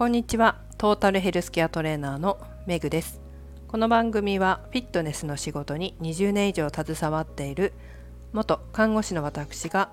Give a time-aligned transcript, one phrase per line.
[0.00, 0.56] こんにちは。
[0.78, 3.20] トータルヘルスケアトレーナーのメグです。
[3.68, 7.74] この番組はフィットネスの仕事に20年以上携わっている
[8.32, 9.90] 元看護師の私が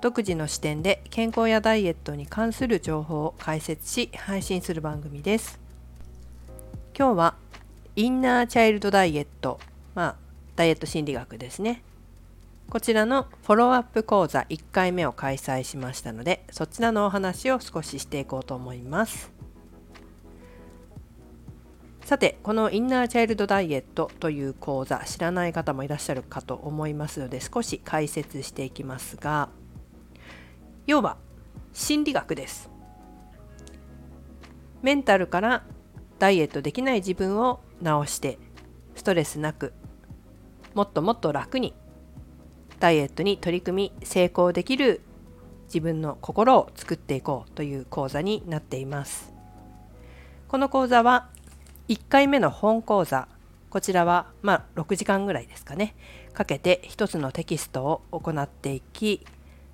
[0.00, 5.60] 独自の視点で健康やダイエットに関する情報を解説し配信する番組です。
[6.98, 7.34] 今日は
[7.96, 9.60] インナーチャイルドダイエット
[9.94, 10.16] まあ
[10.56, 11.82] ダイエット心理学ですね。
[12.70, 19.39] こちらのフォローアップ講座1回目を開催しましたのでそちらのお話を少ししていこうと思います。
[22.10, 29.48] さてこのインナーチャイルドダイエットという講座知らない方もいらっしゃるかと思いますので少し解説していきますが
[30.88, 31.18] 要は
[31.72, 32.68] 心理学です。
[34.82, 35.62] メンタルから
[36.18, 38.40] ダイエットできない自分を直して
[38.96, 39.72] ストレスなく
[40.74, 41.74] もっともっと楽に
[42.80, 45.02] ダイエットに取り組み成功できる
[45.66, 49.32] 自分の心を作っていこうという講座になっています。
[50.48, 51.29] この講座は
[51.90, 53.26] 1回目の本講座
[53.68, 55.96] こちらはまあ6時間ぐらいですかね。
[56.32, 59.26] かけて1つのテキストを行っていき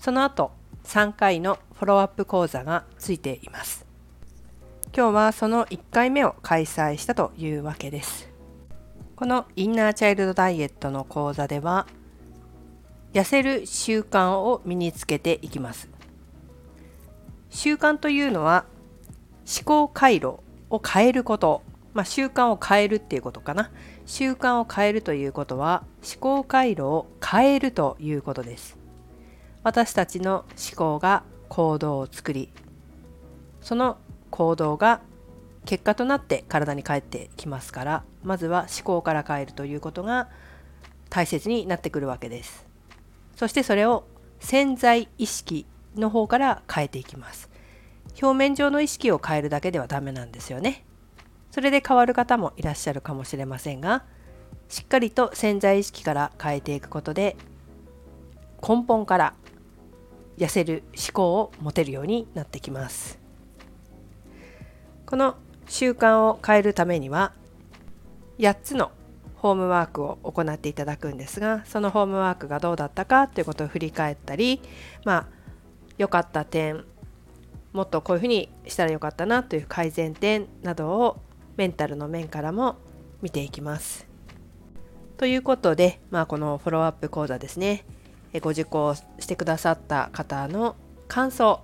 [0.00, 0.50] その後
[0.82, 3.86] 3回のフォローアップ講座がついています。
[4.92, 8.28] 今日はその1回目を開催したというわけです。
[9.14, 11.86] このインナーチャイルドダイエットの講座では
[13.12, 15.88] 痩せる習慣を身につけていきます。
[17.50, 18.64] 習慣というのは
[19.46, 23.70] 思考回路を変えること、まあ、習慣を変えるっていうことかな。
[24.06, 28.80] 習慣を変えるということは思考回路を変えるということです。
[29.62, 32.50] 私たちの思考が行動を作り
[33.60, 33.98] その
[34.30, 35.00] 行動が
[35.66, 40.28] 結果となって体に返ってきますからまずは思考から変えるということが
[41.10, 42.66] 大切になってくるわけです。
[43.36, 44.04] そしてそれを
[44.38, 47.50] 潜在意識の方から変えていきます。
[48.22, 50.84] 表面上の意識を変えるだけではダメなんですよね。
[51.50, 54.04] それで変わる方もいらっしゃるかもしれませんが
[54.68, 57.36] しっかりと潜在意識から変えていくことで
[58.66, 59.34] 根本から
[60.38, 63.18] 痩せる思考を持てるようになってきます。
[65.06, 67.32] この習慣を変えるためには
[68.38, 68.92] 8つの
[69.34, 74.60] ホームワークを行っていただくんですがそのホームワークがどうだったかということを振り返ったり
[75.04, 75.26] まあ
[75.98, 76.84] 良かった点
[77.72, 81.16] もっとこういうふうにしたらよかったなという改善点などを
[81.60, 82.76] メンタルの面からも
[83.20, 84.06] 見ていきます。
[85.18, 87.84] ということで、まあ、このフォローアップ講座ですね
[88.40, 90.74] ご受講してくださった方の
[91.06, 91.60] 感想、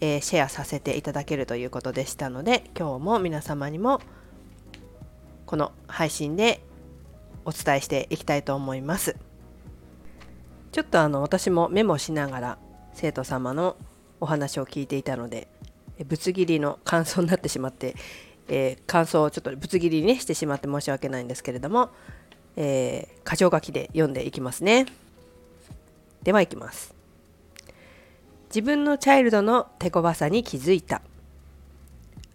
[0.00, 4.00] えー、シェアさせていただけるということでしたので今日も皆様にも
[5.46, 6.60] この配信で
[7.44, 9.14] お伝えしていきたいと思います。
[10.72, 12.58] ちょっとあの私もメモしながら
[12.92, 13.76] 生徒様の
[14.18, 15.46] お話を聞いていたので
[16.08, 17.94] ぶつ切りの感想になってしまって、
[18.52, 21.90] えー、感想をちょっとぶつ切りに、してしまって申し訳ないんですけれども、
[22.56, 24.86] えー、箇条書きで読んでいきますね。
[26.24, 26.92] ではいきます。
[28.48, 31.00] 自分のチャイルドの手強さに気づいた。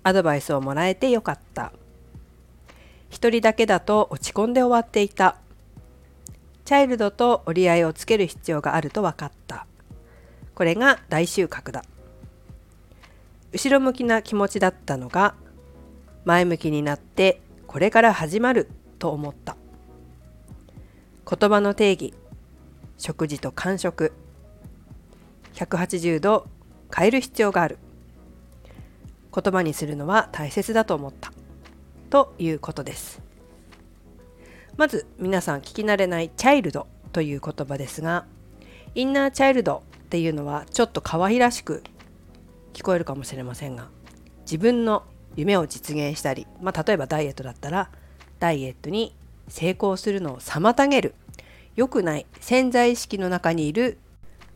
[0.03, 1.74] アドバイスをもらえてよかった。
[3.09, 5.36] 一人だけだと落ち込んで終わっていた。
[6.64, 9.68] チャイルドと折り合いをつける必要があると分かった。
[10.56, 11.84] これが大収穫だ。
[13.52, 15.36] 後ろ向きな気持ちだったのが
[16.25, 18.69] 前向きになってこれから始まる
[19.00, 19.56] と思った。
[21.28, 22.13] 言葉の定義
[22.97, 24.13] 食事と間食。
[25.53, 26.47] 180度
[26.94, 27.78] 変える必要がある。
[29.34, 31.31] 言葉にするのは大切だと思った。
[32.09, 33.22] ということです。
[34.78, 38.25] まず皆さん聞き慣れないチャイルドという言葉ですが
[38.94, 41.81] インナーチャイルドっていうのはちょっと可愛らしく
[42.74, 43.88] 聞こえるかもしれませんが
[44.41, 45.03] 自分の
[45.35, 47.90] 夢を実現したり、まあ、例えばダイエットだったら
[48.40, 49.16] ダイエットに
[49.47, 51.16] 成功するのを妨げる
[51.75, 53.97] 良くない潜在意識の中にいる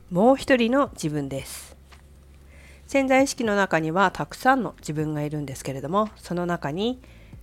[0.09, 1.77] もう一人の自分です。
[2.87, 6.99] 潜在意識の中にはたくさんの自分がいるんですけれどもその中に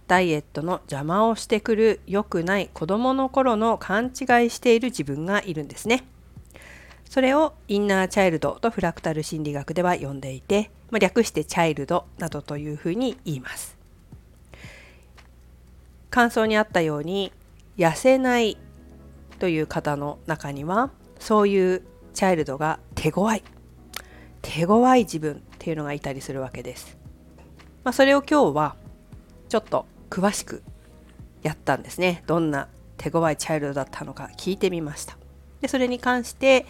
[0.09, 6.05] ダイエットの邪魔をしてくる良くない子供の頃の勘違いしている自分がいるんですね。
[7.09, 13.77] それをインナーチャイルドとフラクタル心理学では呼んでいて、まあ、略してチャイルドなどというふうに言います
[16.11, 17.33] 感想にあったように
[17.77, 18.57] 痩せない
[19.39, 21.83] という方の中にはそういう
[22.15, 23.43] チャイルドが手強い
[24.43, 26.97] 手強い自分っていうのがいたりするわけです。
[27.85, 28.77] まあ、それを今日は
[29.49, 30.63] ちょっと詳しく
[31.43, 32.23] やったんですね。
[32.27, 35.19] どんな手強いチャイルドだったのか聞いてみました。
[35.61, 36.65] でそれに関して、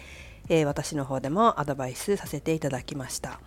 [0.49, 3.39] えー、私の方でもアドバイスさせていただきました。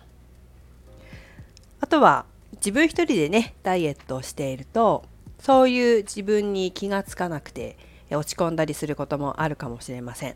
[1.79, 2.25] あとは
[2.55, 5.03] 自分一人でねダイエットをしていると
[5.39, 7.77] そういう自分に気がつかなくて
[8.11, 10.35] 落ち込んだりすることもあるかもしれません。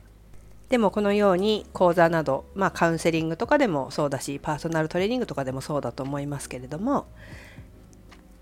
[0.69, 7.05] でもこのように講座など、まあ、カウンセリングとかでもそうだしパーソナルトレーニングとかでもそうだと思いますけれども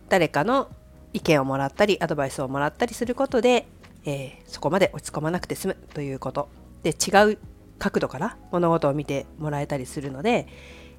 [0.08, 0.69] 誰かの
[1.12, 3.68] 意見をもらったりアドバイスをもらったりすることで、
[4.06, 6.48] えー、そこまで落ち込まなくて済むということ
[6.84, 7.38] で違う
[7.83, 10.47] 角度から物事を見てもらえたりするので、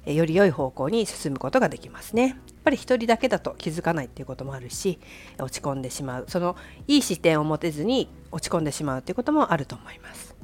[0.05, 2.27] より良い方向に進むことができますね。
[2.27, 4.99] やっぱり一人だけだと気づかないっていうこともあるし
[5.39, 6.55] 落ち込んでしまうその
[6.87, 10.35] いい視点を持てずに落ち込んでしまうっていうこともあると思います。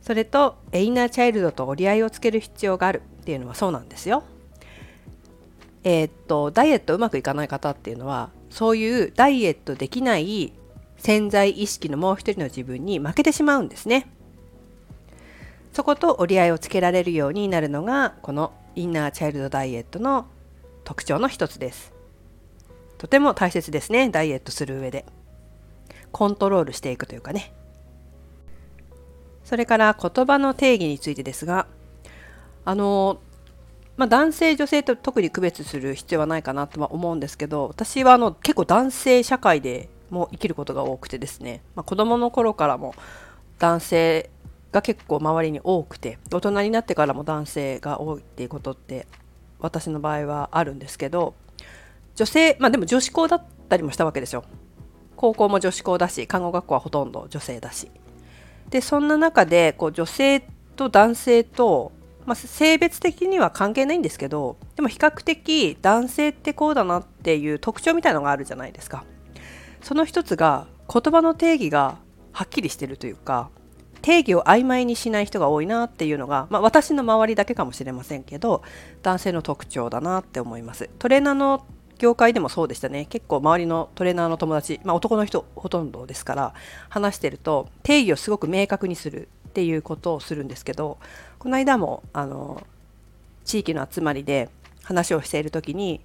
[0.00, 4.22] それとエインナーチャイルドと折り合いをつける必要があるっていうのはそうなんですよ。
[5.82, 10.52] えー、っとダイエットうまくいかない方っていうのはそういうダイエットできない
[10.98, 14.06] 潜在意識のもう一人の自分に負けてしまうんですね。
[15.72, 20.26] そこと折り合いをつけられるようになるのがこのインナーチャイルドダイエットの
[20.84, 21.92] 特徴の一つです。
[22.96, 25.04] とても大切ですねダイエットする上で。
[26.12, 27.52] コントロールしていくというかね
[29.44, 31.66] それから言葉の定義についてですが
[32.64, 33.20] あの
[33.96, 42.94] まあ、男性女性と特に区別する必要はないかなとは思うんですけど私はあの結構男性社会でも生きることが多くてですね、まあ、子供の頃からも
[43.58, 44.30] 男性
[44.72, 49.06] が結構周りに多くて大人になってからも男性が多いっていうことって
[49.58, 51.34] 私の場合はあるんですけど
[52.14, 54.44] 女性まあでも女子校だったりもしたわけですよ
[55.16, 57.90] 高校も女子校だし看護学校はほとんど女性だし
[58.70, 60.44] でそんな中でこう女性
[60.76, 61.92] と男性と、
[62.26, 69.04] まあ、性別的には関係ないんですけどでも比較的男性ってこうだなっていう特徴みたいのがあるじゃないですか。
[69.82, 71.98] その一つが言葉の定義が
[72.32, 73.50] はっきりしてるというか
[74.02, 78.62] 定義を曖昧にしない人が多いなっていうのが、まあ、私の周りだけかもしれませんけど
[79.02, 80.88] 男性の特徴だなって思います。
[80.98, 81.64] トレーナーの
[81.98, 86.54] 業界でもそうでしたね結構周りのトレーナーの友達、まあ、男の人ほとんどですから
[86.88, 90.98] 話してると定義をすごく明確にするっていうことをするんですけど
[91.38, 92.64] この間もあの
[93.44, 94.48] 地域の集まりで
[94.84, 96.00] 話をしている時に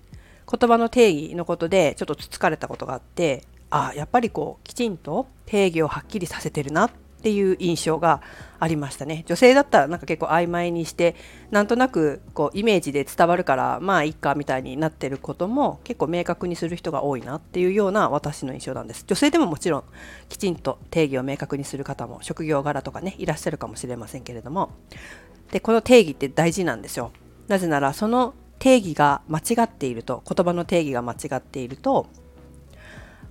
[0.51, 6.91] 言葉の定義のことでちょっとつつかれたことがあってああやっぱりこうきちんと定義をはっきりさせてるなっ
[7.23, 8.21] っていう印象が
[8.59, 9.23] ありましたね。
[9.27, 11.15] 女性だったらなんか結構曖昧にして
[11.51, 19.05] なんとなくこうイメージで伝わるからまあいいかみたいになってることも結構明確にする人が多いなっていうような私の印象なんです。
[19.07, 19.83] 女性でももちろん
[20.27, 24.71] きちんと定義を明確にする方も職業柄とかねいらっしゃるかもしれませんけれども。
[25.53, 27.13] でこの定義って大事なんですよ。
[27.47, 32.07] なぜならその定義が間違っていると言葉の定義が間違っていると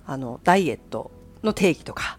[0.07, 1.11] あのダイエット
[1.43, 2.17] の定義とか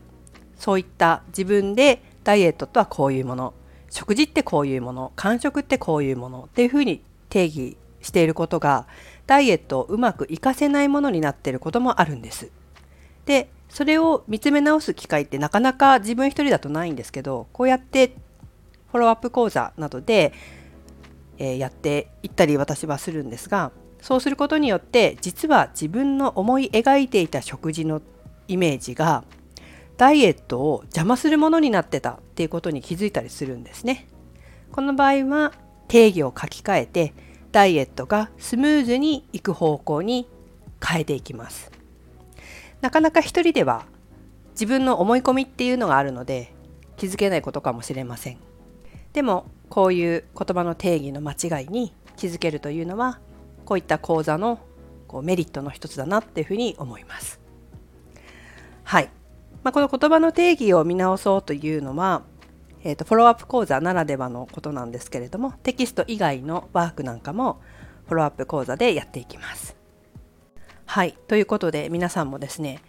[0.58, 3.54] そういった自分でダイエットとはこういうもの。
[3.90, 5.12] 食事ってこういうもの。
[5.16, 6.44] 間食ってこういうもの。
[6.44, 8.86] っていうふうに定義していることが
[9.26, 12.50] ダイエットをうまく活かせないものになっていることもあるんです。
[13.26, 18.14] でそれを見つめ直す機会ってなかなか自分一人だとないんですけどこうやって
[18.92, 20.32] フォローアップ講座などで、
[21.38, 28.02] えー、やっていったり私はするんですがそうすることによって実は自分の思い描いていた食事の
[28.46, 29.24] イメージが
[29.96, 34.08] ダイエットを邪魔するものになってたっていうことに気づいたりするんですね。
[34.72, 35.52] この場合は
[35.88, 37.14] 定義を書き換えて
[37.52, 40.28] ダイエットがスムーズにいく方向に
[40.84, 41.70] 変えていきます。
[42.80, 43.86] なかなか一人では
[44.50, 46.52] 自分の思い込みっていうのがあるので
[46.96, 48.38] 気づけないことかもしれません。
[49.12, 53.20] でもこういう言葉の定義の間違いに気づけるというのは
[53.64, 54.58] こういった講座の
[55.06, 57.40] こうメリットの一つだなっていうふうに思います。
[58.82, 59.08] はい。
[59.64, 62.22] まあ、この言葉の定義を見直そうというのは、
[62.84, 67.60] えーと、フォローアップ講座ならではのことなんですけれどもテキスト以外のワークなんかも
[68.04, 69.74] フォローアップ講座でやっていきます。
[70.84, 72.82] はいということで皆さんもですね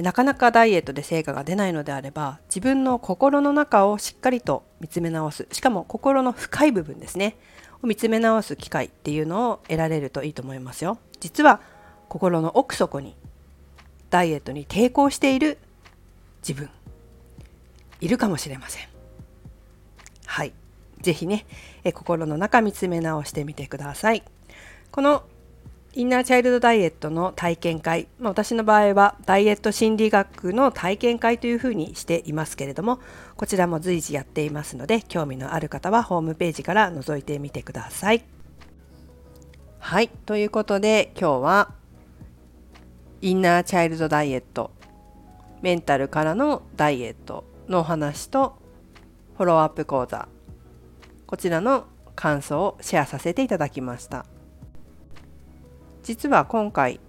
[0.00, 7.36] なかなかダイエットで成果が出ないのであれば自分の心の中をしっかりと見つめ直すしかも心の深い部分ですね
[7.82, 11.60] を見つめ直す機会っていうのを得られるといいと思いますよ実は
[12.08, 13.16] 心の奥底に
[14.10, 15.58] ダイエットに抵抗している
[16.48, 16.70] 自分。
[18.00, 18.88] いるかもしれません。
[20.24, 20.54] はい。
[21.02, 21.46] 是非ね
[21.84, 24.22] え心の中見つめ直してみてください。
[24.90, 25.24] この
[25.94, 33.00] インナーチャイルドダイエットの体験会、まあ、私の場合はダイエット心理学の体験会というふうにしていますけれども
[33.36, 38.24] こちらも随時やっていますので興味のある方はホームページから覗いてみてください。
[39.80, 40.08] はい。
[40.08, 41.72] ということで今日は
[43.20, 44.70] インナーチャイルドダイエット
[45.62, 48.58] メンタルからのダイエットのお話と
[49.36, 50.28] フォローアップ講座
[51.26, 54.26] こちらの感想をシェアさせていただきました
[56.02, 57.00] 実は今回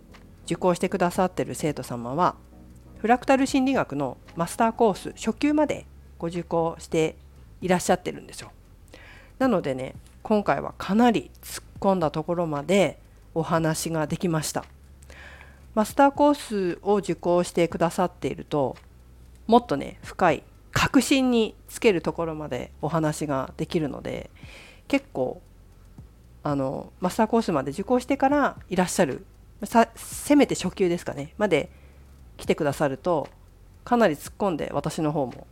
[0.46, 2.36] 受講してくださってる生徒様は
[3.00, 5.86] フラクタル心理学のマスターコース初級まで
[6.18, 7.16] ご受講して
[7.62, 8.52] いらっしゃってるんですよ。
[9.38, 13.00] なのでね今回はかなり突っ込んだところまで
[13.34, 14.66] お話ができました。
[15.76, 18.76] マスターコースを受講してくださっていると
[19.48, 24.30] もっとね深い確信につけるところまでお話ができるので
[24.88, 25.42] 結構
[26.44, 29.26] あのマスターコースまで受講してからいらっしゃる
[29.96, 31.70] せめて初級ですかねまで
[32.38, 33.28] 来てくださると
[33.84, 35.48] かなり突っ込んで私の方も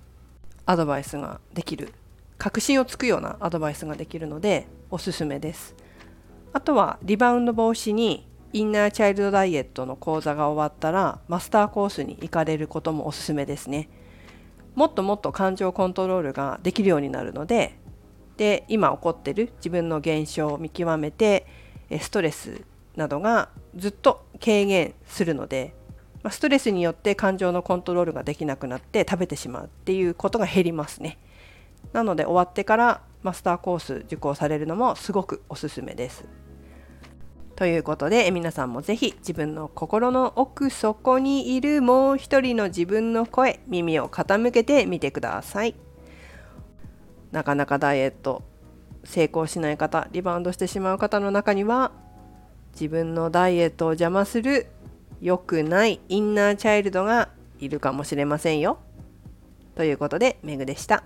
[0.65, 1.93] アドバイスができる
[2.37, 5.75] 確信をつくようなアドバイスができるのでおすすめです。
[6.53, 13.89] あとはリバウンド防止にインナーチャイルドダイエットの講座が終わったらマスターコースに行かれることもおすすめですね。
[14.75, 17.79] もっともっと感情コントロールができるようになるので
[18.37, 21.47] で今起こってる自分の現象を見極めて
[21.99, 22.61] ストレス
[22.95, 25.73] などがずっと軽減するので
[26.29, 31.17] ストレスによって感情のコントロールができなくなって食べてしまうっていうことが減りますね。
[31.93, 36.25] なので終わってからマスターコース受講されるのもすごくおすすめです。
[37.57, 45.75] ということで皆さんもぜひ自分の心の奥底にいるもう一人の自分の声耳を傾けてみてください
[47.31, 48.43] なかなかダイエット
[49.03, 51.91] 成功しない方リバウンドしてしまう方の中には
[52.73, 54.67] 自分のダイエットを邪魔する
[55.19, 58.77] 良くないインナーチャイルドがいるかもしれませんよ。
[59.73, 61.03] ということで、メグでした。